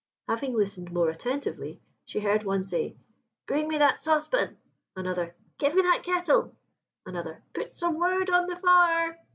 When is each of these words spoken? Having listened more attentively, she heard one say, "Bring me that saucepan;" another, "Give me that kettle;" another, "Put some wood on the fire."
Having 0.27 0.55
listened 0.55 0.91
more 0.91 1.11
attentively, 1.11 1.79
she 2.05 2.21
heard 2.21 2.41
one 2.43 2.63
say, 2.63 2.97
"Bring 3.45 3.67
me 3.67 3.77
that 3.77 4.01
saucepan;" 4.01 4.57
another, 4.95 5.35
"Give 5.59 5.75
me 5.75 5.83
that 5.83 6.01
kettle;" 6.01 6.55
another, 7.05 7.43
"Put 7.53 7.75
some 7.75 7.99
wood 7.99 8.31
on 8.31 8.47
the 8.47 8.55
fire." 8.55 9.19